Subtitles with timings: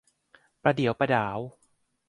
[0.63, 1.39] ประเดี๋ยวประด๋าว